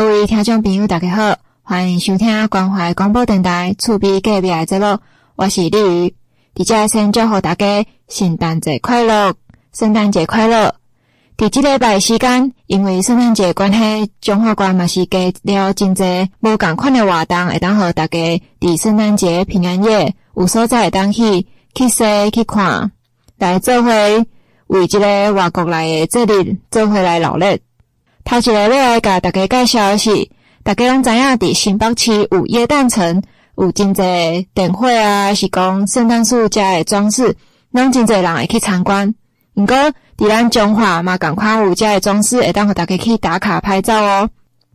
[0.00, 4.98] 各位听众朋友，大家好，欢迎收听关怀广播电台厝边隔壁的节目，
[5.36, 6.14] 我是丽宇。
[6.54, 9.34] 在这先祝福大家圣诞节快乐，
[9.74, 10.74] 圣诞节快乐。
[11.36, 22.90] 在这礼拜时间，因为圣诞节关系，中华关嘛是加了真侪无共款的活动，会当和大家在圣诞节平安夜有所在会当去去踅去看，
[23.36, 23.90] 来做伙
[24.68, 27.60] 为这个外国来的节日做伙来劳累。
[28.24, 30.28] 头一个要来甲大家介绍的是，
[30.62, 33.22] 大家拢知影伫新北市有耶诞城，
[33.56, 37.34] 有真侪灯会啊，是讲圣诞树遮的装饰，
[37.72, 39.14] 拢真侪人会去参观。
[39.54, 39.76] 毋过
[40.16, 44.30] 伫咱中华嘛，共款有遮的装饰，会当互大家去打卡拍照哦。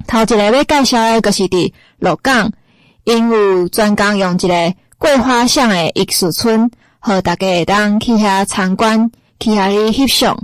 [0.08, 2.52] 头一个要介绍的，就是伫鹿港，
[3.06, 9.10] 因有专工用一个桂花巷的艺术村，互大家会当去遐参观，
[9.40, 10.38] 去遐里翕相。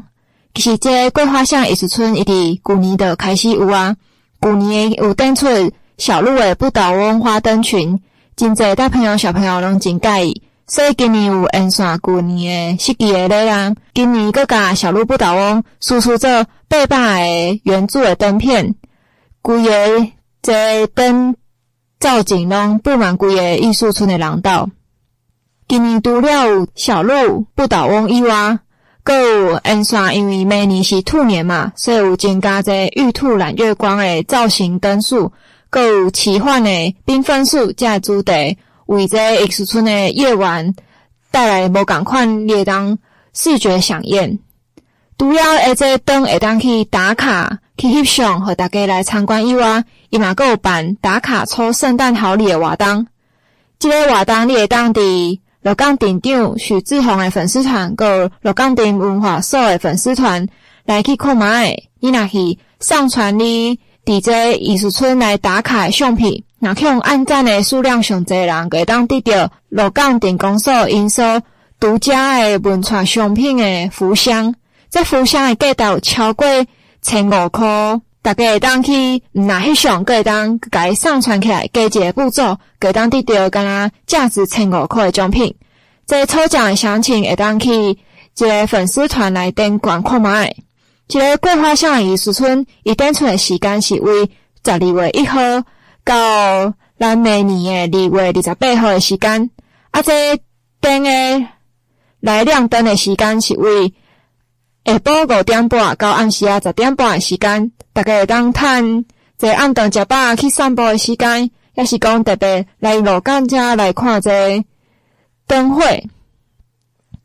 [0.53, 3.95] 其实，这桂花巷艺术村一直旧年就开始有啊。
[4.41, 5.47] 旧年有展出
[5.97, 8.01] 小鹿的不倒翁花灯群，
[8.35, 13.75] 真侪大朋友小朋友拢真介意，所以今年有沿线旧年的设计的内容。
[13.93, 18.75] 今年阁甲小鹿不倒翁输出做八百个圆柱的灯片，
[19.41, 20.07] 规个
[20.41, 21.35] 这灯
[21.99, 24.69] 造景拢布满规个艺术村的廊道。
[25.67, 28.59] 今年除了有小鹿不倒翁以外，
[29.03, 35.15] 阁有沿线，因为明年是兔年嘛，所以有增加这玉兔揽月光的造型灯饰，
[35.71, 36.69] 阁有奇幻的
[37.05, 40.75] 缤纷树，这主题为这艺术村的夜晚
[41.31, 42.97] 带来无共款列当
[43.33, 44.37] 视觉饗宴。
[45.17, 53.07] 除了而这灯会当去打卡去翕相，和大家来参观以外，伊嘛阁有办打卡抽圣诞好礼的活动。
[53.79, 55.39] 这个活动你会当伫。
[55.61, 60.47] 鹿港镇长许志宏的粉丝团，个鹿港镇文化所的粉丝团
[60.85, 71.41] 来去看卖，你若是上传你伫这艺术村来打卡的相片，若去用按赞的数量上侪人，会当得到鹿港镇公所因所
[71.79, 74.55] 独家的文创商品的福箱。
[74.89, 76.47] 这福箱的价值超过
[77.03, 77.67] 千五块。
[78.23, 85.55] 大家会当去，若翕相，可会当甲上传起来，加一个步骤，会当得到敢若价值千五块的奖品。
[86.05, 87.97] 这抽奖的详情会当去一
[88.37, 90.53] 个粉丝团来点观看卖。
[91.07, 94.25] 这个桂花巷艺术村伊展出的时间是为
[94.63, 95.39] 十二月一号
[96.03, 99.49] 到咱明年的二月二十八号的时间。
[99.89, 100.39] 啊，这
[100.79, 101.47] 灯的
[102.19, 103.93] 来亮灯的时间是为
[104.83, 107.71] 下晡五点半到暗时啊十点半的时间。
[107.93, 109.05] 大家会当趁
[109.37, 114.63] 这暗顿食饱去散步的时间，也是讲特别来鹿港遮来看这
[115.45, 116.09] 灯会。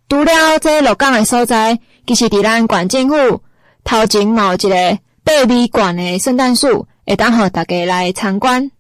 [0.09, 3.43] 除了这鹿港的所在，其实伫咱县政府
[3.85, 8.71] 头前嘛有一个八米高的圣诞树，会当互大家来参观。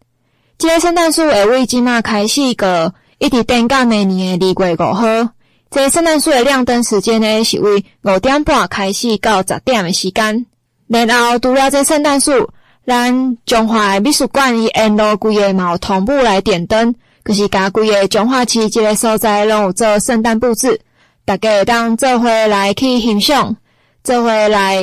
[0.58, 5.35] 这个圣诞树会为即马开始个一直等到明年的二月五号。
[5.76, 10.46] 这圣诞树的亮灯时间呢，是为五点半开始到十点的时间。
[10.88, 12.48] 然后除了这圣诞树，
[12.86, 16.94] 咱中华美术馆伊沿路规个嘛有同步来点灯，
[17.26, 20.80] 就是甲规个中华区这个所在拢有做圣诞布置，
[21.26, 23.54] 大家当做伙来去欣赏，
[24.02, 24.82] 做伙来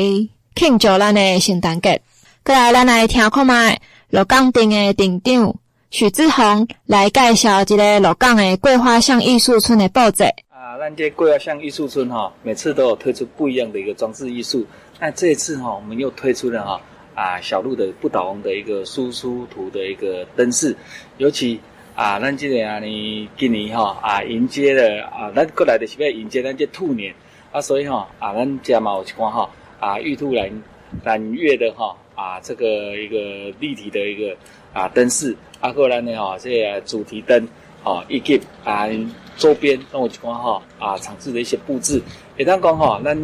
[0.55, 1.99] 庆祝咱的圣诞节。
[2.43, 3.81] 过来，咱来听看卖
[4.11, 5.55] 鹿港镇的镇长
[5.89, 10.25] 许志宏来介绍这个鹿港的桂花巷艺术村的布置。
[10.63, 14.65] 啊，咱这桂花巷艺术村哈，每次都有推出不一样的一个装置艺术。
[14.97, 16.81] 那这一次哈，我们又推出了哈
[17.13, 20.73] 啊小鹿的不倒翁的一个输出图的一个灯饰，
[21.17, 21.59] 尤其
[21.95, 27.13] 啊，咱今年啊，你今年哈啊迎接了啊，咱过来的是要迎接咱这兔年。
[27.51, 29.49] 啊，所以哈啊，咱家嘛有一款哈
[29.81, 30.49] 啊玉兔揽
[31.03, 34.33] 揽月的哈啊这个一个立体的一个
[34.71, 37.45] 啊灯饰，啊过来呢哈这个主题灯
[37.83, 38.87] 啊以及啊
[39.37, 42.01] 周边那我就讲哈啊场次的一些布置，
[42.37, 43.17] 也当讲哈，咱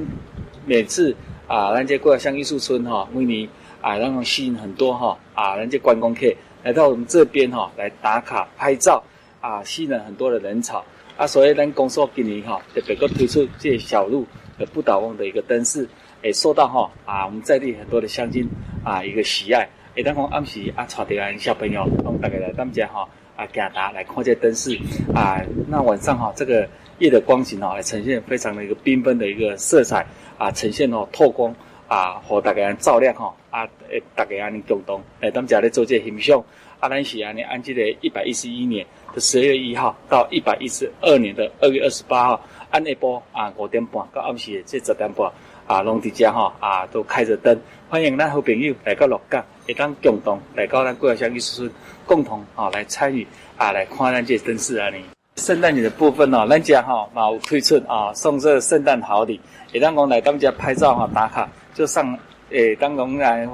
[0.65, 1.15] 每次。
[1.49, 3.49] 啊，咱这桂花巷艺术村哈，为你
[3.81, 6.31] 啊，让吸引很多哈啊，咱这观光客
[6.61, 9.03] 来到我们这边哈，来打卡拍照
[9.41, 10.85] 啊，吸引了很多的人潮
[11.17, 14.27] 啊，所以咱公司今年哈，特别个推出这小鹿
[14.59, 15.89] 的不倒翁的一个灯饰，
[16.21, 18.47] 也受到哈啊，我们在地很多的乡亲
[18.83, 24.77] 啊一个喜爱，也当讲暗时啊，带着俺小朋友，我们大家来咱们家哈，啊给大来看这灯饰
[25.15, 30.05] 啊，那晚上哈，这个夜的光景哈，也呈现非常的一个缤纷的一个色彩。
[30.37, 31.53] 啊，呈现哦透光
[31.87, 36.41] 啊，和大家照亮吼啊，诶，大家安尼共同诶，咱们家咧做这欣赏
[36.79, 45.29] 啊，咱是安尼按这个一百一十一年的十月一号到一百一十二年的二月二十八号，按下晡啊五点半到暗时的这十点半
[45.67, 47.59] 啊，拢伫遮吼啊，都开着灯，
[47.89, 51.71] 欢迎咱好朋友来到鹿港，会当共同来到咱过来乡艺术村，
[52.03, 53.25] 共同啊来参与
[53.55, 54.97] 啊来看咱这灯饰啊呢。
[55.35, 59.39] 圣诞节的部分哦，咱家哈嘛有推出啊，送这圣诞好礼，
[59.71, 62.17] 也当讲来咱家拍照哈打卡，就上
[62.49, 63.47] 诶，当讲来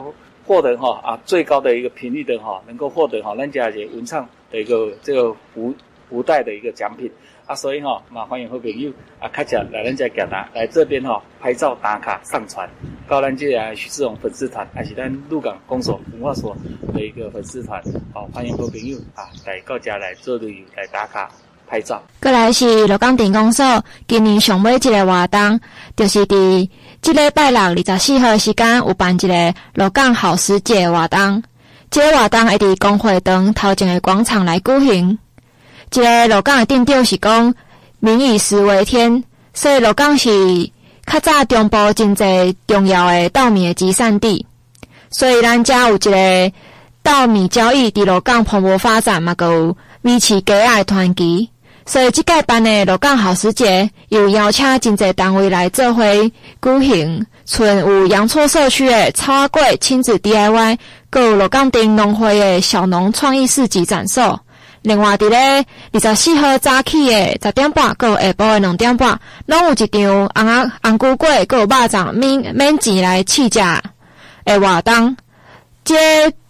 [0.45, 5.75] 获得哈啊最高的一个频率的哈，能够获得哈咱家也文创的一个这个福
[6.09, 7.11] 福袋的一个奖品。
[7.47, 12.67] 啊，所以哈，嘛欢迎好朋友啊，开车来咱家行达，来这边吼拍照打卡上传，
[13.07, 16.57] 到咱这啊许志荣粉丝团，还是咱鹿港公所文化所
[16.91, 17.79] 的一个粉丝团，
[18.11, 21.29] 好欢迎好朋友啊来到家来做旅游来打卡
[21.67, 22.01] 拍照。
[22.19, 23.63] 过来是鹿港电工所
[24.07, 25.59] 今年上尾一个活动，
[25.95, 26.67] 就是伫
[26.99, 31.43] 这礼拜六二十四号时间有办一个鹿港好时节活动，
[31.91, 35.19] 这个活动会伫公会堂头前的广场来举行。
[35.91, 37.53] 一个鹿港的定调是讲，
[37.99, 39.23] 民以食为天，
[39.53, 40.29] 所以鹿港是
[41.05, 44.45] 较早中部真济重要的稻米的集散地，
[45.09, 46.51] 所以咱家有一个
[47.01, 51.47] 稻米交易伫鹿港蓬勃发展，嘛，有维持佳爱团结，
[51.85, 56.03] 所以即届办的鹿港好时节又邀请真济单位来做伙
[56.61, 60.77] 举行，村有阳错社区的草仔粿亲子 DIY，
[61.09, 64.39] 阁有鹿港镇农会的小农创意市集展售。
[64.85, 73.59] 另外，伫咧二十四号早起诶十点半，到下晡诶两点半，拢有一场红啊红龟粿，阁有肉粽免免钱来试食
[74.43, 75.17] 诶活动。
[75.83, 75.95] 这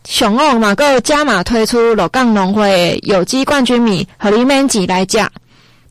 [0.03, 5.25] 上午嘛，阁有加码推出鹿港农会有机冠军米，互你免钱来食。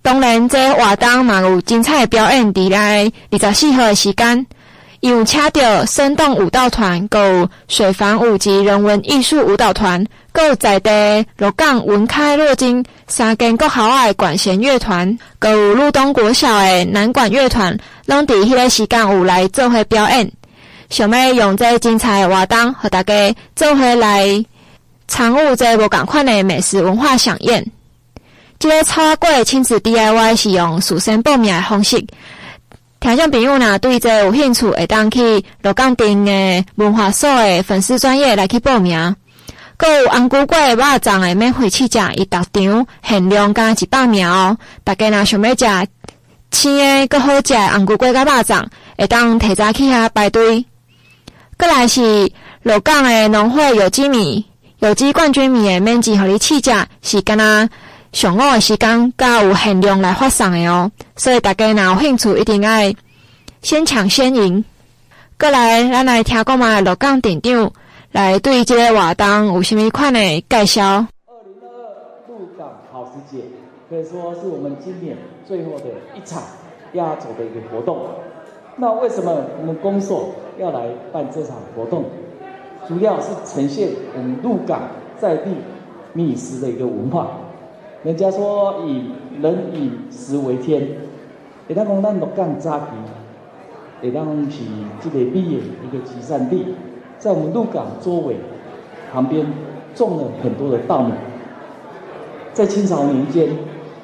[0.03, 4.47] 当然，这活动嘛有精彩表演，伫咧二十四号诶时间。
[5.05, 10.03] 有请到生动舞蹈团、有水房舞及人文艺术舞蹈团、
[10.35, 20.33] 有在地鹿港文开落金三间国校的管弦乐团、有鹿东国小的南管乐团，拢伫迄个时间有来做伙表演。
[20.89, 24.43] 想要用这精彩的活动，和大家做伙来
[25.07, 27.63] 参与这无共款的美食文化饗宴。
[28.59, 32.03] 这个草仔粿亲子 DIY 是用事先报名的方式。
[33.05, 39.15] 听众朋友呐，对这有兴趣，会当去鹿港镇的文化所的粉丝专业来去报名。
[39.77, 44.57] 阁有红菇粿、肉粽的免费试食，伊逐场限量加一百名哦。
[44.85, 45.87] 大家若想要食
[46.51, 48.65] 鲜个阁好食红菇粿甲肉粽，
[48.97, 50.65] 会当提早去遐排队。
[51.59, 54.47] 阁来是鹿港的农会有机米、
[54.79, 57.69] 有机冠军米的免钱互你试食，是干那。
[58.15, 62.71] 上午的时间，加有限量来发送的哦，所以大家若有兴趣，一定要
[63.61, 64.65] 先抢先赢。
[65.37, 67.73] 过来，咱来听讲嘛，鹿港店长
[68.13, 70.85] 来对这个活动有虾米款的介绍。
[70.85, 73.43] 二零二二鹿港好时节
[73.91, 76.41] 可以说是我们今年最后的一场
[76.93, 77.99] 压轴的一个活动。
[78.77, 82.05] 那为什么我们公所要来办这场活动？
[82.87, 84.83] 主要是呈现我们鹿港
[85.21, 85.51] 在地
[86.13, 87.27] 米食的一个文化。
[88.05, 89.03] 人家说以
[89.41, 90.87] 人以食为天，
[91.67, 92.85] 会当讲咱鹿港早期，
[94.03, 94.61] 会当是
[95.01, 96.67] 这个米的一个集散地，
[97.19, 98.37] 在我们鹿港周围
[99.11, 99.47] 旁边
[99.95, 101.15] 种了很多的稻米。
[102.53, 103.49] 在清朝年间，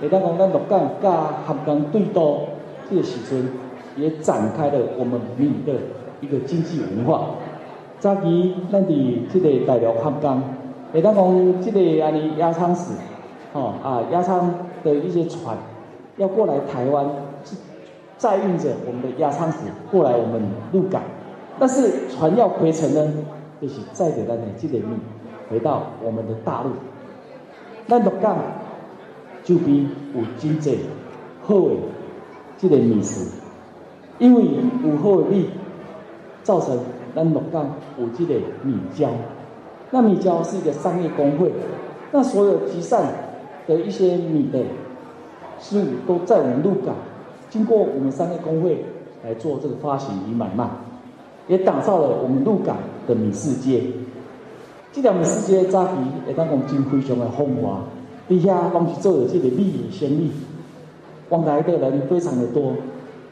[0.01, 1.11] 会当讲咱鹿港甲
[1.47, 2.39] 合江对渡
[2.89, 3.51] 这个时阵，
[3.99, 5.75] 也展开了我们米的
[6.23, 7.33] 一个经济文化。
[7.99, 10.43] 早期咱伫这个大陆合江，
[10.91, 12.93] 会当讲这个安尼压舱石。
[13.53, 14.55] 哦啊，压舱
[14.85, 15.57] 的一些船
[16.17, 17.05] 要过来台湾，
[17.45, 17.57] 是
[18.17, 19.59] 载运着我们的压舱石
[19.91, 20.41] 过来我们
[20.73, 21.03] 鹿港，
[21.59, 23.13] 但是船要回程呢，
[23.61, 24.95] 就是载着咱的这个米
[25.51, 26.71] 回到我们的大陆。
[27.89, 28.39] 咱鹿港
[29.43, 30.79] 就比有真济
[31.43, 31.71] 好的
[32.57, 33.33] 这个米食，
[34.21, 34.45] 因为
[34.85, 35.51] 有好的米，
[36.45, 36.79] 造成
[37.17, 39.09] 咱鹿港有这个米胶。
[39.91, 41.53] 那米胶是一个商业公会，
[42.13, 43.13] 那所有集散。
[43.71, 44.59] 的一些米的
[45.61, 46.97] 事物都在我们鹿港，
[47.49, 48.85] 经过我们商业工会
[49.23, 50.69] 来做这个发行与买卖，
[51.47, 53.81] 也打造了我们鹿港的米世界。
[54.93, 55.93] 这条米世界早期
[56.27, 57.85] 也当讲真非常的风华，
[58.27, 60.33] 底下拢是做的这个米的生意，
[61.29, 62.73] 往来的人非常的多，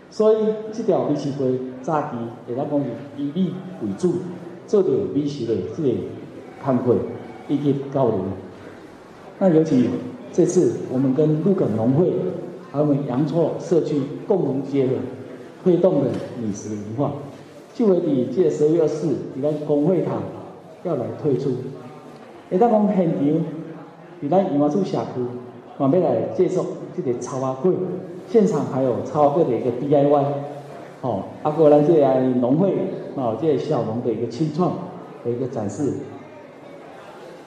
[0.08, 0.36] 所以
[0.72, 2.08] 这条米市街早期
[2.46, 4.12] 也当讲是以米为主，
[4.68, 5.88] 做的米食的这个
[6.62, 6.94] 摊会
[7.48, 8.20] 以及交流。
[9.40, 9.88] 那尤其。
[10.32, 12.12] 这次我们跟鹿港农会，
[12.70, 14.92] 还有我们阳错社区共同结合，
[15.64, 17.12] 推动的米食文化，
[17.74, 18.02] 就会在
[18.34, 20.22] 这个十月二十四，你看公会堂
[20.84, 21.50] 要来推出。
[22.50, 23.24] 也当讲现场，
[24.22, 25.20] 伫咱盐花厝社区，
[25.76, 26.64] 准备来介绍
[26.96, 27.74] 这个草仔粿，
[28.28, 30.24] 现场还有草仔粿的一个 DIY。
[31.00, 31.94] 哦，啊，过来这
[32.40, 32.72] 农会
[33.14, 34.72] 哦，这小农的一个青创
[35.24, 35.92] 的一个展示，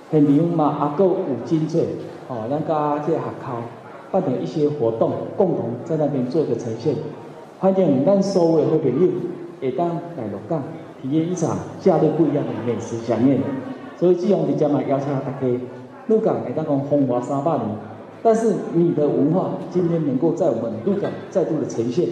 [0.10, 1.84] 现场嘛，阿哥有精粹
[2.32, 3.62] 哦，咱家这学校
[4.10, 6.96] 办的一些活动，共同在那边做一个呈现，
[7.60, 9.10] 欢迎咱所有好朋友
[9.60, 10.64] 会当来鹿港
[11.02, 13.38] 体验一场假日不一样的美食饗宴，
[14.00, 15.60] 所以志宏伫遮嘛邀请大家，
[16.08, 17.68] 鹿港会当讲风华三百年。
[18.24, 22.08] 但是你的文化今天能够在我们鹿港再度的呈现，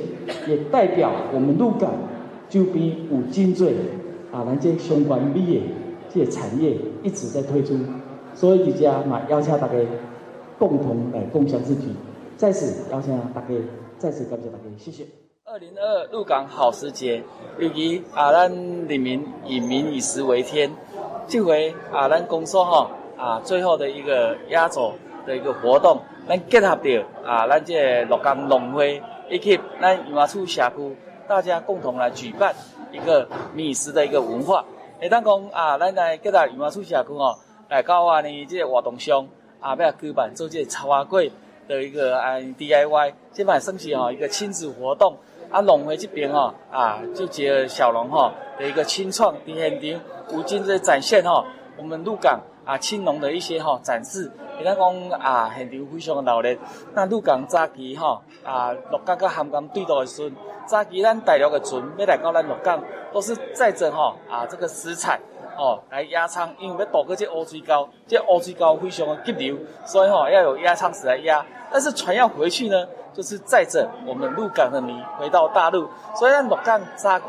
[0.49, 1.91] 也代表我们鹿港
[2.49, 3.69] 周边有真济
[4.33, 5.61] 啊，咱这相关米的
[6.13, 7.75] 这些产业一直在推出，
[8.35, 9.73] 所以大家嘛邀请大家
[10.57, 11.95] 共同来共享自己，
[12.37, 13.47] 在此邀请大家
[13.97, 15.05] 再次感谢大家，谢谢。
[15.45, 17.23] 二零二二鹿港好时节，
[17.57, 20.71] 尤其啊，咱里民以民以食为天，
[21.27, 24.93] 这回啊，咱公所哈啊，最后的一个压轴。
[25.25, 30.95] 的一个活动，咱结合着啊，咱这鹿港农会以及咱渔农处社区，
[31.27, 32.55] 大家共同来举办
[32.91, 34.65] 一个米食的一个文化。
[35.01, 37.37] 诶当讲啊，咱来结合渔农处社区哦，
[37.69, 39.27] 来到啊呢这个活动上
[39.61, 41.31] 啊，要举办做这个草仔粿
[41.67, 45.15] 的一个啊 DIY，这摆算是哦一个亲子活动。
[45.51, 51.43] 啊，农会这边哦啊，就结合小龙哈的一个青创的现场，有真在展现哈
[51.77, 54.31] 我们鹿港啊青龙的一些哈展示。
[54.59, 56.59] 伊咱讲啊，现场非常的热闹。
[56.93, 60.35] 那鹿港早期吼啊，鹿港甲涵江对到的时阵，
[60.67, 65.19] 早期咱大陆的船要来到咱鹿港，都是载着吼啊这个食材
[65.59, 71.45] 哦来压仓，因为要渡过这乌水沟，这乌水沟非常的急流，所以吼要有压仓石来压。
[71.71, 77.25] 但是船要回去呢，就是载着我们鹿港的米回到大陆，所以咱鹿港早期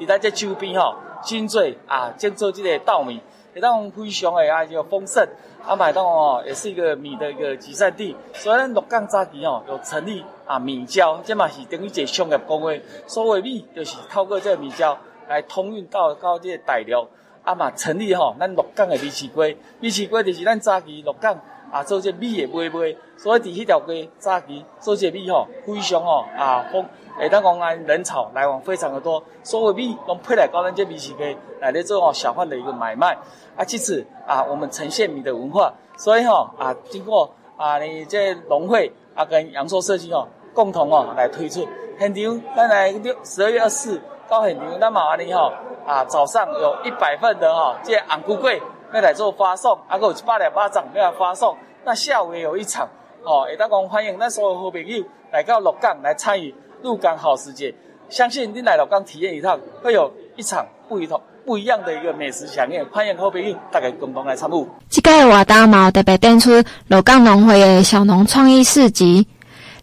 [0.00, 3.20] 伫咱这周边吼，真济啊，种做这个稻米，
[3.54, 5.28] 会当非常的啊就丰盛。
[5.66, 8.14] 啊，麦当哦，也是一个米的一个集散地。
[8.34, 14.98] 所以咱鹿港早期哦，有成立啊米胶，这嘛是等于一个商业公会，所谓米就是透过这个米胶
[15.28, 17.06] 来通运到到这个大陆。
[17.44, 21.38] 啊嘛成立吼，咱鹿港的米市街，米市街就是咱早期鹿港
[21.70, 22.96] 啊做这米的买卖。
[23.16, 26.84] 所以伫迄条街早期做这米吼，非常哦啊丰，
[27.16, 29.22] 会当讲安人潮来往非常的多。
[29.42, 33.16] 所谓米拢配来到咱这米市街来咧做哦小贩的一个买卖。
[33.56, 41.66] 啊，其次啊，我们呈现米的文化，所以吼啊，经过啊，你这农会啊跟阳朔社区哦共同哦来推出
[41.98, 45.52] 现场，咱来六十二月二十四到现场，咱嘛安尼吼
[45.86, 48.62] 啊，早上有一百份的哈，这红龟粿
[48.94, 52.88] 要来做发送，啊，还有一百两巴掌要来发送，那下午也有一场
[53.22, 57.74] 哦，也当讲欢迎咱所有好朋友来到鹿港来参与鹿港好时节，
[58.08, 61.20] 相信你来鹿港体验一趟，会有一场不一同。
[61.46, 64.66] 不一样的一个美食饗宴，欢迎好朋友大家共同来参与。
[64.88, 66.50] 这个活动嘛，特别点出
[66.88, 69.28] 鹿港农会的小农创意市集。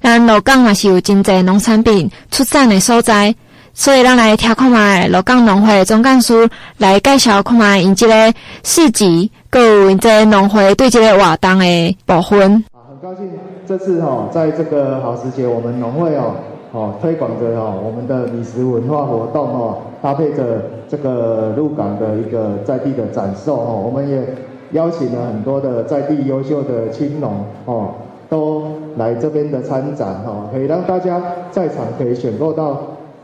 [0.01, 3.35] 咱鹿港也是有真济农产品出产的所在，
[3.73, 12.63] 所以咱来听看卖鹿港农会总干事来介绍看卖因这个市集，各有因这农会对这个活动的部分。
[12.73, 13.31] 啊，很高兴
[13.67, 16.35] 这次哈，在这个好时节，我们农会哦。
[16.73, 24.23] 哦，推广着哈我们的米食文化活动哦，搭配着这个鹿港的一个在地的展售哦，我们也
[24.71, 27.89] 邀请了很多的在地优秀的青农哦，
[28.29, 32.81] 都来这边的参展哈，可以让大家在场可以选购到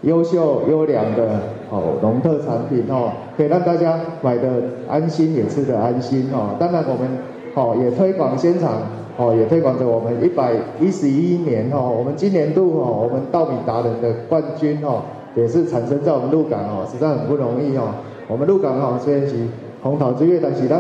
[0.08, 4.48] 优秀优良的哦农特产品哦，可以让大家买的
[4.88, 6.56] 安心也吃得安心哦。
[6.58, 7.08] 当然我们
[7.54, 8.72] 哦也推广现场。
[9.20, 15.02] 哦，也推广着我们一百一十一年哦，我们今年度哦，我们稻米达人的冠军哦，
[15.34, 17.86] 也是产生在我们鹿港哦，实在很不容易哦。
[18.28, 19.36] 我们鹿港哦，虽然是
[19.82, 20.80] 红桃之月，但是咱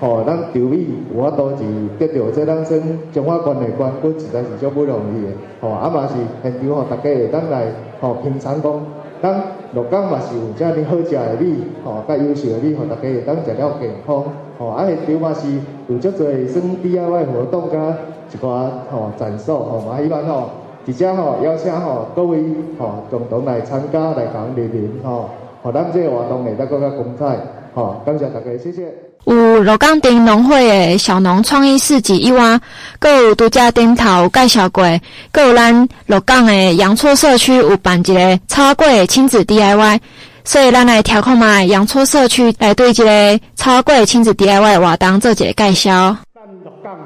[0.00, 1.62] 哦，咱稻米我都是
[1.98, 5.28] 得到这当生中华冠的冠军，实在是足不容易的。
[5.60, 7.66] 哦，啊嘛是现场吼，大家会当来
[8.00, 8.80] 吼品尝讲，
[9.20, 9.42] 咱
[9.74, 14.24] 鹿港嘛是有这样好食的米，哦，较优秀的米，吼大家会当食了健康。
[14.56, 15.46] 哦，啊，现场嘛是
[15.88, 17.94] 有足侪算 DIY 活动甲
[18.32, 20.48] 一寡吼展示，吼嘛希望吼，
[20.86, 22.42] 直接吼邀请吼各位
[22.78, 25.28] 吼共同来参加来讲莅临吼，
[25.62, 27.36] 互咱这个活动会得更加精彩，
[27.74, 28.92] 吼，感谢大家，谢谢。
[29.24, 32.58] 有罗岗镇农会的小农创意市集以外，
[32.98, 34.82] 阁有独家顶头介绍过，
[35.30, 40.00] 阁有咱罗岗的阳错社区有办一个草粿亲子 DIY。
[40.42, 46.16] 所以，咱来调控嘛，阳错社区来对这个草粿亲子 DIY 活动做一个介绍。
[46.34, 46.98] 咱罗岗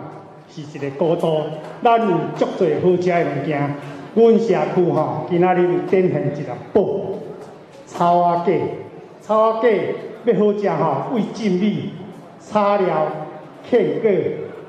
[0.55, 1.45] 是一个古都，
[1.83, 3.75] 咱有足侪好食的物件。
[4.15, 6.87] 阮社区吼，今仔日展现一个宝
[7.89, 8.61] 草仔粿。
[9.27, 9.81] 草粿
[10.27, 11.93] 要好食吼，味精米、
[12.39, 13.07] 炒料、
[13.71, 14.11] 芡果、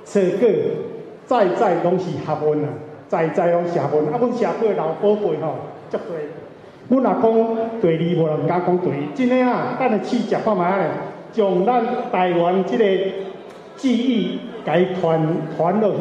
[0.06, 0.48] 茶果，
[1.28, 2.70] 在在拢是学问啊，
[3.10, 4.06] 在在拢学问。
[4.14, 5.56] 啊，阮社会老宝贝吼，
[5.90, 6.00] 足侪。
[6.88, 9.14] 阮若讲第二，无人敢讲第一。
[9.14, 10.88] 真诶啊，等下试食看觅咧，
[11.34, 12.86] 将咱台湾即个
[13.76, 15.22] 记忆，甲伊传
[15.58, 15.98] 传落去。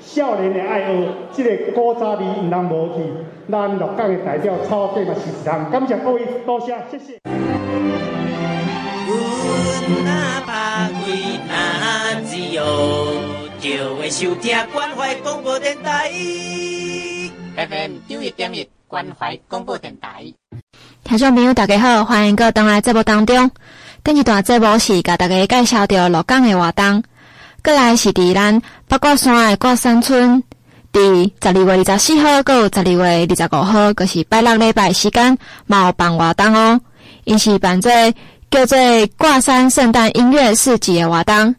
[0.00, 3.04] 少年诶爱学，即、这个古早味毋通无去。
[3.48, 7.51] 咱鹿港诶代表草粿嘛是一项，感谢各位，多谢，谢谢。
[11.48, 13.22] 怕鬼若自由，
[13.60, 16.10] 就会收听关怀广播电台。
[17.56, 18.68] FM 九一点一。
[18.88, 20.34] 关怀广播电台，
[21.02, 23.50] 听众朋友大家好，欢迎各位来节目当中。
[24.04, 27.02] 第一段节目是甲大家介绍到鹿港的活动，
[27.64, 30.42] 过来是伫咱八卦山的挂山村，
[30.92, 36.78] 伫十二月二十四号到十二月二十五号，就是拜六礼拜时间，嘛有办活动哦。
[37.24, 37.90] 因是办做
[38.52, 38.76] 叫做
[39.16, 41.54] 挂山圣诞音乐市集的活动，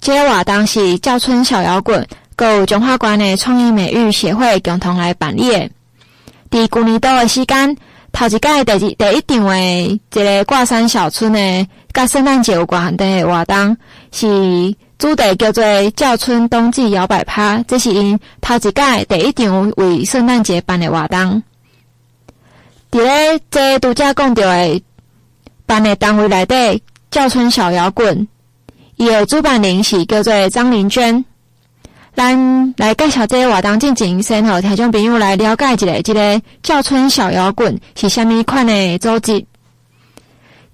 [0.00, 5.70] 这个活动是叫春小摇滚，佮中华关的创意美育协会共同来办理的。
[6.50, 7.76] 伫旧年度的时间，
[8.12, 13.76] 头一届第一第一场的一个挂山小村的甲圣诞节有关的活动，
[14.10, 15.62] 是主题叫做
[15.94, 17.62] “叫春冬季摇摆趴”。
[17.68, 18.72] 这是因头一届
[19.06, 21.42] 第一场为圣诞节办的活动。
[22.90, 24.80] 伫咧这拄则讲到的
[25.68, 28.26] 班的单位内底，叫春小摇滚，
[28.96, 31.22] 伊的主办人是叫做张玲娟。
[32.16, 39.44] 咱来介绍这个活动进前，先和听众朋友来了解一下，这个叫春小摇滚是虾米款的组织。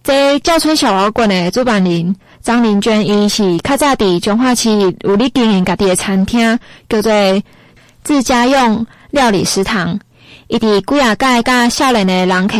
[0.04, 4.70] 这叫春小摇滚的主办人张玲娟，伊是较早伫彰化市
[5.00, 6.58] 有咧经营家己的餐厅，
[6.88, 7.12] 叫做
[8.04, 9.98] 自家用料理食堂。
[10.46, 12.56] 伊伫几啊届甲少年的人客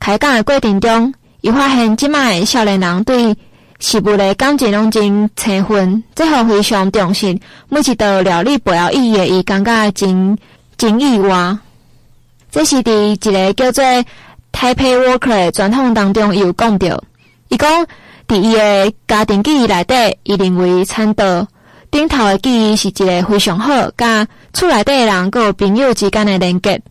[0.00, 3.34] 开讲的过程中，伊发现即卖少年人对
[3.78, 10.36] 食物的感情拢真青分，最后非常重视每一道料理背后意义，伊感觉真
[10.76, 11.56] 真意外。
[12.50, 13.84] 这是伫一个叫做
[14.52, 17.02] “tape Worker 的传统当中伊有讲到，
[17.48, 17.86] 伊讲
[18.28, 21.48] 伫伊的家庭记忆内底，伊认为餐桌
[21.90, 26.82] 顶头的记忆是一个非常好，甲厝内底的人佮朋友之间的连结，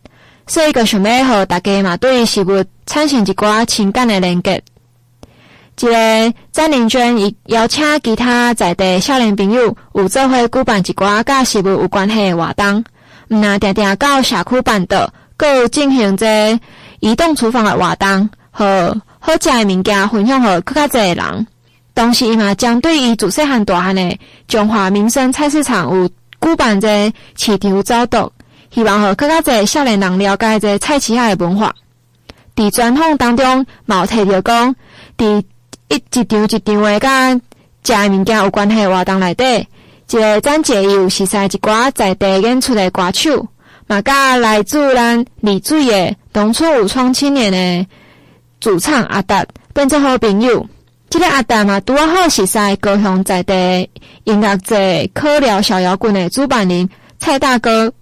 [0.50, 4.60] 所以佮想要和大家嘛对食物产生一寡情感的连接。
[5.78, 12.84] 一个张玲娟伊邀请其他在地少年朋友有做伙举办一寡甲食物有关系的活动，
[13.28, 16.58] 毋但定定到社区办桌，阁有进行这
[16.98, 21.46] 移动厨房的活动，和好食的物件分享予更较侪人。
[21.94, 28.32] 同时，伊嘛将对于自细汉大汉的中华民生菜市场有举办这市场走读，
[28.70, 31.74] 希望予更较侪少年人了解这菜市仔的文化。
[32.56, 34.74] 伫专访当中，嘛有提到讲，
[35.16, 35.42] 伫
[35.88, 37.32] 一一场一场的甲
[37.82, 39.66] 食物件有关系活动内底，
[40.10, 43.48] 一个展节有实施一寡在地演出的歌手，
[43.86, 47.86] 嘛甲来自咱丽水的农村武创青年的
[48.60, 50.66] 主唱阿达变做好朋友。
[51.08, 53.88] 这个阿达嘛，拄啊好实施高雄在地
[54.24, 57.92] 音乐节科聊小摇滚的主办人蔡大哥，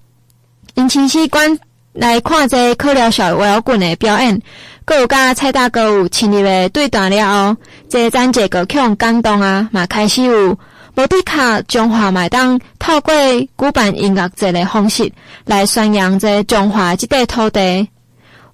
[0.79, 1.59] 因亲戚关
[1.93, 4.41] 来看这科聊小摇滚的表演。
[4.85, 7.57] 各有甲蔡大哥有亲密的对谈了后，
[7.89, 10.57] 这个展节个强感动啊，嘛开始有
[10.95, 15.11] 无底卡中华麦当透过举办音乐节的方式
[15.47, 17.89] 来宣扬这中华这块土地。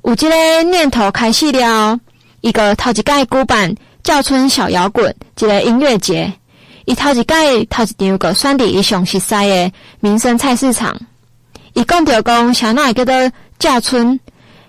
[0.02, 2.00] 有这个念头开始了，
[2.40, 6.32] 一个头一届举办叫春小摇滚一个音乐节，
[6.86, 10.98] 伊头一届头一场个选伫伊上熟悉的民生菜市场，
[11.74, 14.18] 伊讲着讲啥那会叫做叫春。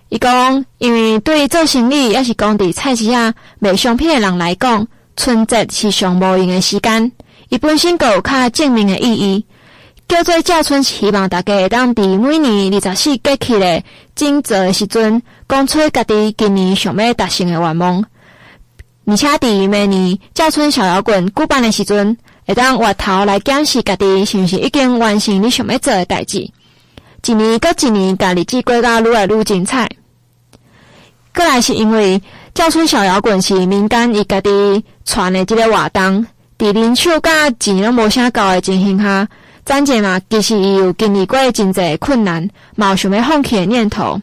[0.10, 7.12] 伊讲，因为对做生意，抑是讲伫菜市仔卖商品的人来讲，春节是上无闲的时间。
[7.50, 9.46] 伊本身阁有较正面的意义，
[10.08, 13.84] 叫做叫春，希望大家会当伫每年二十四节气的
[14.16, 18.04] 惊蛰的时阵，讲出家己今年想要达成的愿望。
[19.06, 26.50] 而且伫每年叫春小摇滚举办的时阵，会当回头来检视家己是毋是已经完成你想要做的代志。
[27.28, 29.90] 一年阁一年，家日子过甲愈来愈精彩。
[31.34, 32.22] 过来是因为
[32.54, 36.26] 叫春小摇滚是民间伊家己传的这个活动，
[36.58, 39.28] 伫人手甲钱拢无啥够的情形下，
[39.66, 44.22] 展节嘛，其实伊有经历过真侪困难，嘛有想要放弃的念头。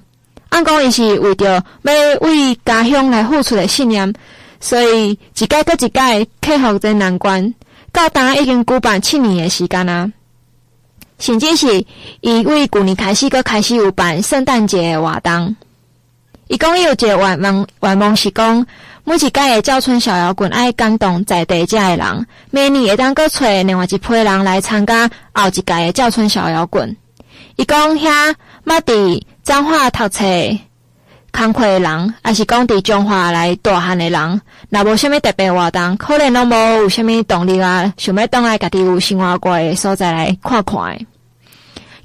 [0.50, 4.14] 按讲伊是为着要为家乡来付出的信念，
[4.60, 7.52] 所以一届阁一届克服这难关，
[7.90, 10.08] 到今已经举办七年的时间啊。
[11.22, 11.87] 甚至是
[12.20, 15.54] 伊为旧年开始，阁开始有办圣诞节诶活动。
[16.48, 18.66] 伊讲伊有一个愿望，愿望是讲
[19.04, 26.96] 每一届诶教村小摇滚爱感动在地遮诶人，明年会当阁找另外一批人来参加后一届诶教村小摇滚。
[27.54, 28.35] 伊讲遐
[28.66, 30.24] 捌伫彰化读册，
[31.33, 41.07] 工课的人，还是讲伫中华来大汉的人，若无啥物特别活动，可能拢无有啥物动力啊，想要倒来家己有生活过的所在来看看。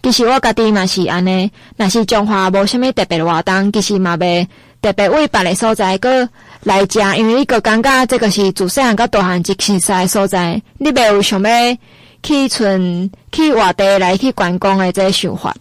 [0.01, 4.47] 其实我家己嘛是安尼，若是中华无啥物特别活动，其实嘛袂
[4.81, 6.29] 特别为别个所在个
[6.63, 11.77] 来食，因为你个感觉这个是自细汉到大汉一起在所在，你袂有想要
[12.23, 15.53] 去存去外地来去观光的这个想法。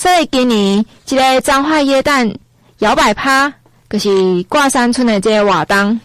[0.00, 2.34] 所以今年这个彰化耶诞
[2.78, 3.52] 摇摆趴，
[3.90, 6.00] 就是挂山村的这个活动，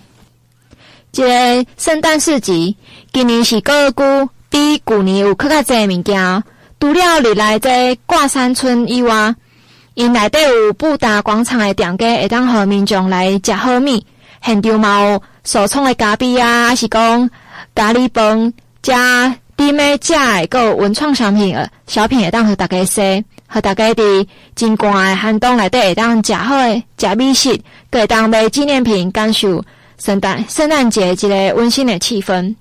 [1.13, 2.75] 这个圣诞市集，
[3.13, 6.43] 今年是搁久比旧年有更加侪物件。
[6.77, 9.33] 除了日来这挂山村以外，
[9.93, 14.05] 因内底有布达广场的店家，会当和民众来食好米，
[14.43, 17.29] 现场嘛有手冲的咖啡啊，还是讲
[17.73, 23.23] 咖喱饭加甜的食的，搁有文创商品小品会当和大家说。
[23.55, 27.57] 和大家伫真寒的寒冬内底会当食好诶食美食，
[27.89, 29.63] 搁会当买纪念品，感受
[29.97, 32.53] 圣诞圣诞节一个温馨的气氛。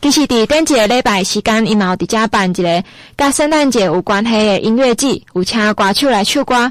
[0.00, 2.84] 其实伫顶一个礼拜时间，伊嘛有伫遮办一个
[3.16, 6.70] 甲圣诞节有关系的音乐季，有请歌手来唱歌。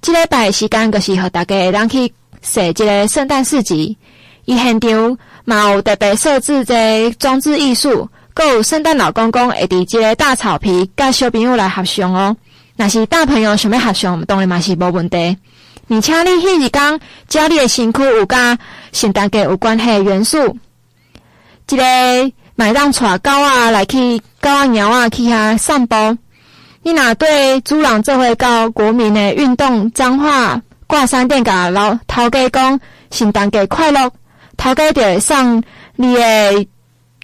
[0.00, 3.96] 即礼拜时间，就是和大家会当去说一个圣诞市集。
[4.44, 12.36] 伊现场嘛有特别设置一个装置艺术，搁有圣诞老公公会伫即个大草皮，甲小朋友来合唱哦。
[12.76, 15.36] 若是大朋友想要合唱，当然嘛是无问题。
[15.88, 18.58] 而且你迄日讲，只要你的身躯有甲
[18.92, 20.56] 圣诞节有关系元素，
[21.66, 25.96] 即、这个买当带狗啊来去狗仔猫啊去遐散步。
[26.82, 34.10] 你若对主人做伙到国民的运动脏话挂山店甲老头家讲圣诞节快乐，
[34.56, 35.62] 头家就会送
[35.96, 36.66] 你的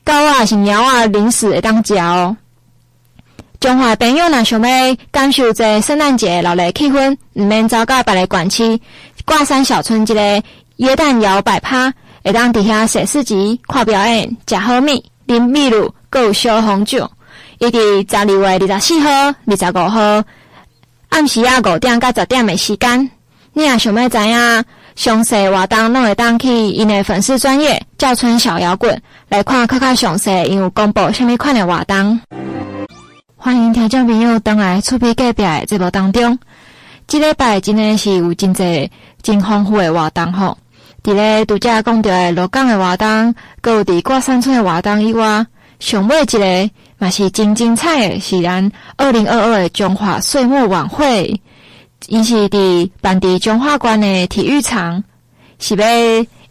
[0.04, 2.36] 狗啊是猫啊零食会当食哦。
[3.60, 8.80] 中华朋友若想要感受一下圣诞节热闹气氛，毋免走到别个馆区，
[9.26, 10.42] 挂山小村一个
[10.78, 11.92] 椰蛋摇摆趴，
[12.24, 17.08] 会当伫遐踅市集、看表演、食好米、啉米露、阁有烧红酒。
[17.58, 20.24] 伊伫十二月二十四号、二十五号
[21.10, 23.10] 暗时啊五点到十点的时间，
[23.52, 24.64] 你若想要知影
[24.96, 32.18] 详细活动，拢会当去因的粉丝专业叫春小摇滚来看较较详细，因有公布啥物款的活动。
[33.42, 36.38] 欢迎听众朋友登来厝边隔壁的节目当中。
[37.06, 38.90] 这礼拜真的是有真济
[39.22, 40.58] 真丰富的活动吼。
[41.02, 45.46] 伫咧拄则讲到的鹿港的活动，阁有伫挂山村的活动以外，
[45.78, 51.40] 上尾一个嘛是真精彩的，是咱二零二二的中华岁末晚会，
[52.08, 55.02] 伊是伫办伫中华馆的体育场，
[55.58, 55.86] 是要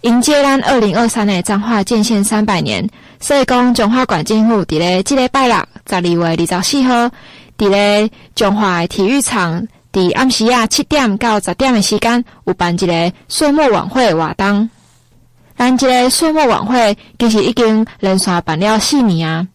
[0.01, 2.89] 迎接咱二零二三的彰化建县三百年。
[3.19, 7.09] 所以讲，中华县政府伫咧即礼拜六十二月二十四号，
[7.57, 14.69] 伫咧中华体育场，伫暗时啊七点到十点的时间，有办一个岁末晚会活动。
[15.57, 19.47] 咱即个岁末晚会其实已经连续办了四年啊。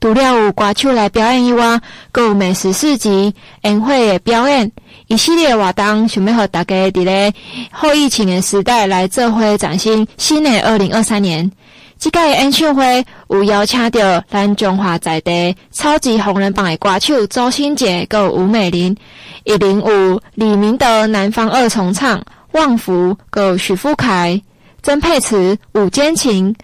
[0.00, 3.32] 除了有歌手来表演以外，阁有美食市集、
[3.62, 4.72] 宴会的表演，
[5.06, 7.32] 一系列活动，想要和大家伫咧
[7.70, 11.52] 后疫情的时代来做伙崭新新的二零二三年。
[12.00, 18.96] 这届演唱会有邀请到咱中华在地超级红人榜的歌手周星杰、跟吴美玲，
[19.44, 24.40] 一零五李明德、南方二重唱、旺福、跟许富凯、
[24.82, 26.54] 曾沛慈、伍坚情，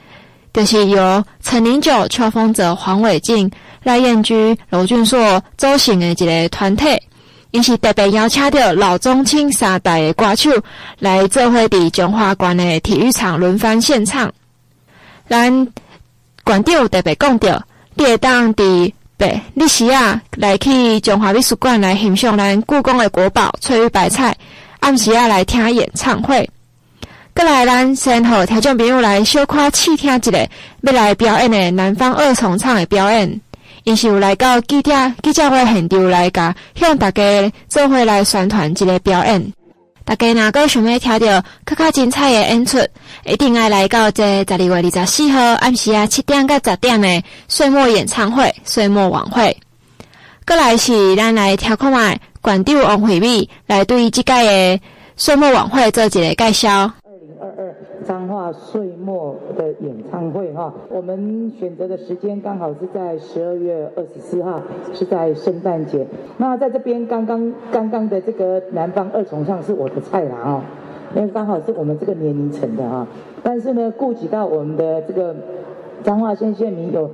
[0.54, 3.50] 就是由陈零九、邱风泽、黄伟晋、
[3.82, 6.86] 赖燕居、罗俊硕组成的一个团体，
[7.50, 10.50] 也是特别邀请到老中青三代的歌手
[10.98, 14.32] 来做会伫中华馆的体育场轮番献唱。
[15.28, 15.68] 咱
[16.44, 17.62] 馆长特别讲到，
[17.94, 24.36] 你会当伫白历史啊，来去中华美术馆来欣赏咱故宫的国宝翠玉白菜，
[24.80, 26.48] 暗时啊来听演唱会。
[27.34, 30.48] 过来，咱先和听众朋友来小可试听一个
[30.82, 33.40] 要来表演的南方二重唱的表演，
[33.84, 39.52] 因是有来到记者记者会现场来甲向大家做伙来宣传一个表演。
[40.06, 42.78] 大家若阁想要听到较较精彩的演出，
[43.24, 49.56] 一定爱来到这十二月二十四号暗时啊七点到十点的岁末演唱会、岁末晚会。
[50.44, 54.80] 阁来是咱来听看卖馆长王惠美来对即届的
[55.16, 56.92] 岁末晚会做一个介绍。
[58.04, 64.60] 彰化岁末的演唱会哈，我们选择的时间刚好是在十二月二十四号，
[64.92, 66.06] 是在圣诞节。
[66.38, 70.60] 那在这边刚刚刚刚的这个南方二重唱是我的菜啦哦，
[71.14, 73.06] 因为刚好是我们这个年龄层的啊。
[73.42, 75.34] 但是呢，顾及到我们的这个
[76.06, 77.10] 彰化县县民有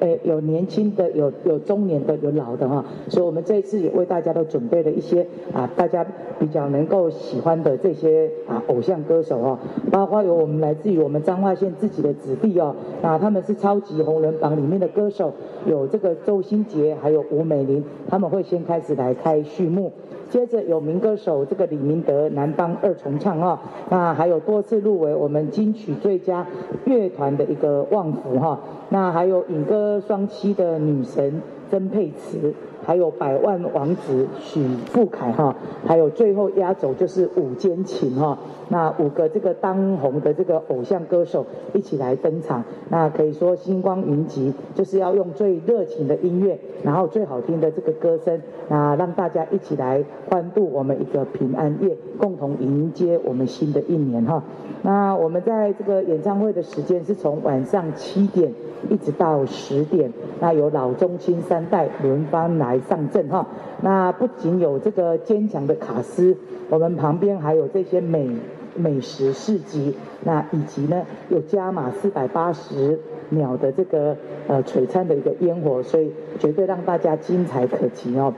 [0.00, 2.84] 呃有年轻的，有有中年的，有老的哈。
[3.08, 5.24] 所以我们这一次也为大家都准备了一些
[5.54, 6.04] 啊，大家
[6.40, 9.60] 比较能够喜欢的这些啊偶像歌手哈，
[9.92, 15.32] 包括有我们来自于我们彰化县自己的子弟哦，那他们是超级红人榜里面的歌手，
[15.64, 19.92] 有这个周兴杰，还有吴美玲，他们会先开始来开序幕。
[20.32, 26.46] 接着有民歌手这个李明德南方二重唱啊，那还有多次入围我们金曲最佳
[26.86, 28.58] 乐团的一个旺福哈，
[28.92, 32.54] 那还有影歌双栖的女神曾沛慈。
[32.84, 35.54] 还有百万王子许富凯哈，
[35.86, 38.36] 还有最后压轴就是五坚情哈，
[38.70, 54.42] 那五个这个当红的这个偶像歌手一起来登场，那可以说星光云集，就是要用最热情的音乐，然后最好听的这个歌声，那让大家一起来欢度我们一个平安夜，共同迎接我们新的一年哈。
[54.82, 58.52] 那我们在这个演唱会的时间是从晚上七点
[58.90, 62.78] 一直到十点，那有老中青三代轮番来。
[62.88, 63.46] 上阵哈，
[63.80, 66.36] 那不仅有这个坚强的卡斯，
[66.68, 68.28] 我们旁边还有这些美
[68.74, 72.98] 美食市集，那以及呢有加码四百八十
[73.30, 74.16] 鸟的这个
[74.48, 78.32] 呃璀璨的一个烟火，所以绝对让大家精彩可期哦。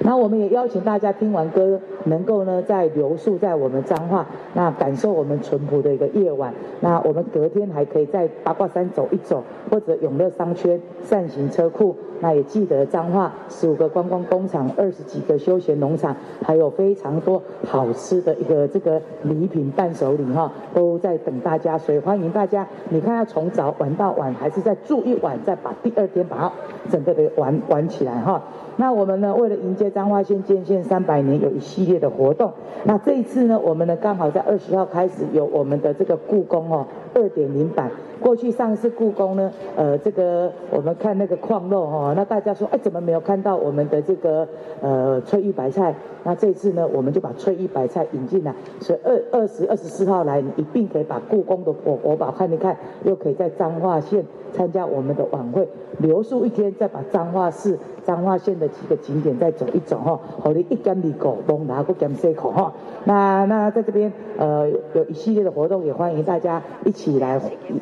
[0.00, 6.52] 那我们也邀请大家听完歌，能够呢再留宿在我们彰化，那感受我们淳朴的一个夜晚。
[6.80, 11.96] 那我们隔天还可以在八卦山走一走，或者永乐商圈善行车库。
[12.20, 22.66] 那也记得彰化十五个观光工厂，二十几个休闲农场，还有非常多好吃的一个这个礼品伴手礼哈，都在等大家，所以欢迎大家。
[22.88, 26.52] 你看要从早玩到晚，还是再住一晚，再把第二天把它
[26.90, 28.42] 整个的玩玩起来哈。
[28.76, 32.52] 那我们呢，为了迎接彰化县建县三百年，有一系列的活动。
[32.84, 37.90] 那这一次呢，我们呢刚好在二十号开始有我们的这个故宫哦二点零版。
[38.20, 44.46] 过去上次故宫呢，呃，这个我们看那个矿肉哈，那大家说，哎，怎么没有看到我们的这个
[44.80, 45.94] 呃翠玉白菜？
[46.24, 55.68] 那这次呢，我们就把翠玉白菜引进来，所以二二十二十四号来，你一并可以把故宫的国国宝看一看，又可以在彰化县参加我们的晚会，
[55.98, 62.72] 留宿一天，再把彰化市、彰化县的几个景点再走一走哈，好你一干二个东拿个干四口哈。
[63.04, 67.40] 那那在这边呃有一系列的活动，也欢迎大家一起来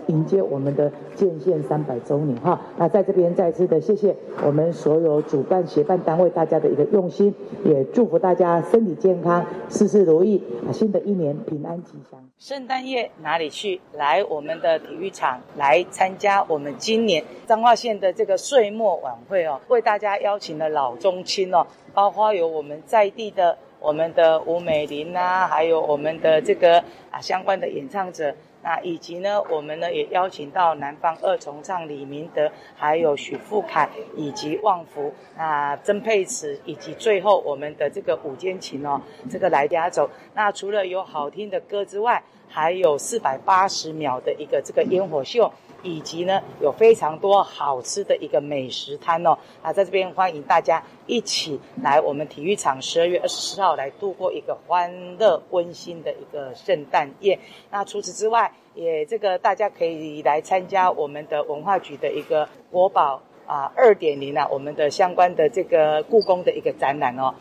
[0.09, 2.61] 迎接我们的建县三百周年哈。
[2.77, 10.71] 那在这边再次的谢谢我们所有主办协办单位大家的一个用心，也祝福大家身体健康，事事如意啊！
[10.71, 12.21] 新的一年平安吉祥。
[12.39, 13.81] 圣诞夜哪里去？
[13.95, 26.79] 来我们的体育场来参加我们今年彰化县的这个岁末晚会哦，为大家邀请了老中青哦，包括有我们在地的我们的吴美玲、啊，还有我们的这个
[27.11, 28.35] 啊相关的演唱者。
[28.67, 39.01] 那以及呢，我们呢也邀请到南方二重唱李明德，还有许富凯，以及旺福啊曾沛慈，以及最后我们的这个五间琴哦，
[39.31, 40.11] 这个来压轴。
[40.35, 45.49] 那除了有好听的歌之外，还有四百八十秒的一个这个烟火秀。
[45.83, 57.39] 以及呢，有非常多好吃的一个美食摊哦，啊，在这边欢迎大家一起来我们体育场，十二月二十四号来度过一个欢乐温馨的一个圣诞夜。
[57.71, 67.35] 那除此之外，也这个大家可以来参加我们的文化局的一个国宝啊二点零啊，我们的相关的这个故宫的一个展览哦，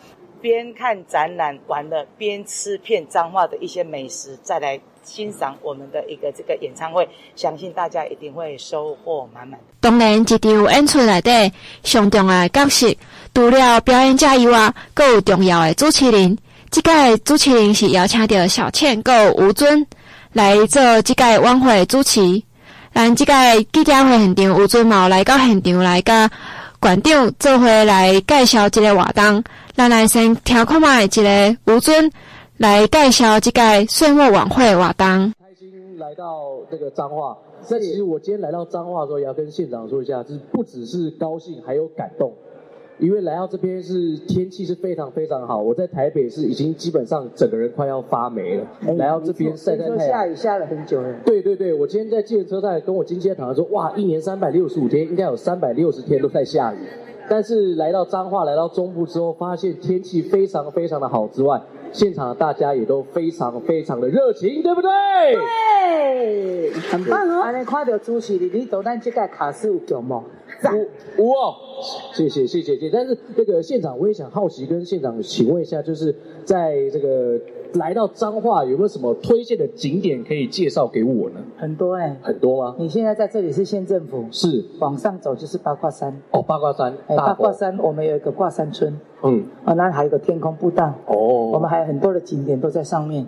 [0.45, 4.79] 边看展览完了，边吃片彰化的一些美食，再来。
[5.03, 9.59] 欣赏我们的一个这个演唱会，相信大家一定会收获满满。
[9.79, 11.51] 当然，一场演出内底
[11.83, 12.95] 上重要的角色，
[13.31, 16.35] 除了表演者以外，更有重要的主持人。
[16.71, 19.85] 这届主持人是邀请到小倩跟吴尊
[20.33, 22.41] 来做这届晚会主持。
[22.91, 26.31] 咱这届记者会现场，吴尊嘛来到现场来甲
[26.79, 29.43] 馆长做伙来介绍这个活动。
[29.75, 32.09] 咱来先听看卖一个吴尊。
[32.57, 35.33] 来介绍这个岁末晚会活动。
[35.37, 37.37] 开心来到这个彰化。
[37.69, 42.31] 那其实我今天来到彰化的时候，也要跟县长说一下，就是不只是高兴，还有感动。
[42.97, 45.61] 因为来到这边是天气是非常非常好。
[45.61, 48.65] 我在台北是已经基本上整个人快要发霉了。
[48.87, 50.07] 欸、来到这边晒晒太阳。
[50.07, 51.13] 下雨下了很久了。
[51.25, 56.77] 对对对，我今天在计程车站跟我经纪人谈说，哇，一年三百六十五天，应该有三百六十天都在下雨。
[57.29, 61.61] 但是来到彰化，来到中部之后，发现天气非常非常的好之外。
[61.91, 64.89] 现场的大家也都非常非常的热情，对不对？
[65.33, 67.41] 对，很棒哦。
[67.41, 70.03] 安尼看到主席，你，你都咱这个卡斯有强
[70.63, 70.71] 吗？
[71.17, 71.55] 五哦，
[72.13, 72.89] 谢谢谢谢谢。
[72.89, 77.39] 但是那个现场，我也想好奇跟现场请问一下，就是在这个
[77.73, 81.41] 来到彰化，有没有什么推荐的景点可以介绍给我呢？
[81.57, 82.75] 很多哎、欸，很多吗？
[82.79, 91.15] 你现在在这里是县政府，是往上走就是八卦山哦，八卦山，哎，八卦山我们有一个挂山村，嗯，啊，那还有个天空步道哦，
[91.53, 93.25] 我们还有很多的景点都在上面。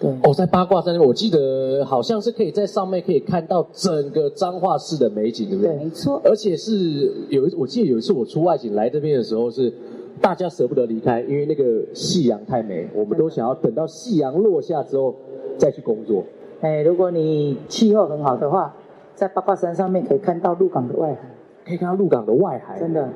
[0.00, 5.72] 对哦，在八卦山，我记得好像是可以在上面可以看到整个彰化市的美景，对不对？
[5.72, 6.20] 对，没错。
[6.24, 9.72] 而且是有一，我记得有一次我出外景来这边的时候，是
[10.20, 15.14] 大家舍不得离开，因为那个夕阳太美，我们都想要等到夕阳落下之后
[15.56, 16.24] 再去工作。
[16.60, 18.74] 哎，如果你气候很好的话，
[19.14, 21.30] 在八卦山上面可以看到鹿港的外海，
[21.64, 23.08] 可以看到鹿港的外海，真的哦。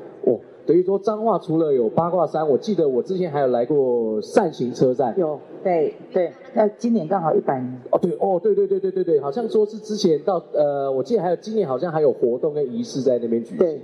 [0.69, 5.19] 等于说彰化除了有八卦山，我记得我之前还有来过善行车站。
[5.19, 7.81] 有，对对，那今年刚好一百年。
[7.91, 13.57] 哦，对哦，对对对对对对，好像说是之前到呃，我记得还有今年好像还有活动跟仪式在那边举行。
[13.57, 13.81] 对。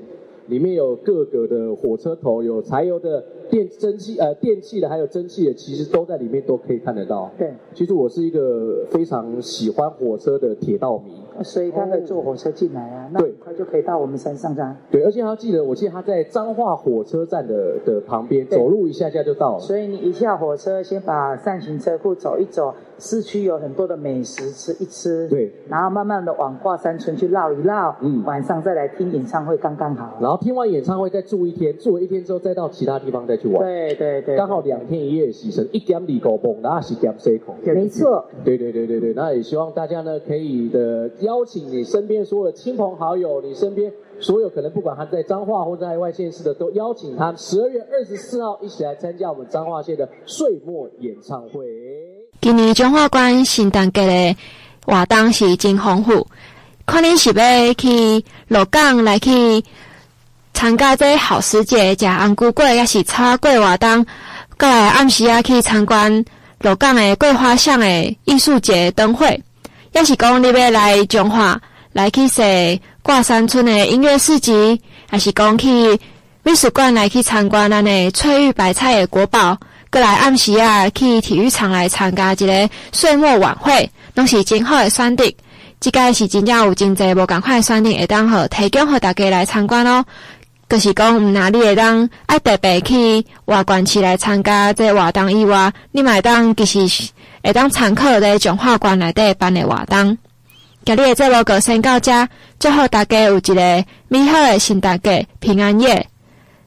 [0.49, 7.31] 里面有各个的火车头，有柴油的、电蒸汽呃电气的，还有蒸汽的，其实都在里面都可以看得到。
[7.39, 14.77] 对，其实我是一个非常喜欢火车的铁道迷，所以他可以坐火车进来啊，那很快就可以到我们山上站。
[14.91, 19.61] 对，而且他记得，我记得他在彰化火车站的的旁边，走路一下下就到了。
[19.61, 25.29] 所以你一下火车，先把扇形车库走一走，市区有很多的美食吃一吃。
[25.29, 30.19] 对，然后慢慢的往华山村去绕一绕，嗯，晚上再来听演唱会，刚刚好。
[30.21, 33.63] 然后听完演唱会再住一天，住了一天之后再到其他地方再去玩。
[33.63, 37.55] 对对对，刚好两天一夜的行程，一点二高峰，那是点四孔。
[37.65, 38.25] 没错。
[38.45, 51.65] 对对对对对，那也希望大家呢可以的邀请你身边所有的亲朋好友，你身边所有可能不管他在彰化或在外县市的，都邀请他十二月二十四号一起来参加我们彰化县的岁末演唱会。
[52.45, 54.37] 今年彰化县圣诞节的
[54.85, 56.29] 活动是真丰富，
[56.85, 59.65] 看你是要去鹿港来去。
[60.53, 64.05] 参加这好时节，食红龟粿，也是炒粿活动。
[64.59, 66.23] 过来暗时啊，去参观
[66.61, 69.43] 鹿港的桂花巷的艺术节灯会，
[69.95, 71.59] 也是讲你要来彰化
[71.95, 74.79] 来去踅挂山村的音乐市集，
[75.09, 75.99] 还是讲去
[76.43, 79.57] 美术馆来去参观咱的翠玉白菜的国宝。
[79.95, 85.25] 过来暗时啊，去体育场来参加一个岁末晚会，拢是真好的选择。
[85.79, 90.05] 这个是真正有真侪无共款的选择，会当好提供予大家来参观哦。
[90.69, 97.11] 就是讲，毋若你会当爱特别去外县市来参加这活动以外，你嘛会当其实
[97.45, 100.19] 会当参考咧彰化县内底办的活动。
[100.85, 102.29] 今日的节目就先到这，
[102.59, 106.05] 最后大家有一个美好的圣诞节平安夜。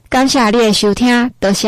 [0.07, 1.67] 感谢你的收听，多谢。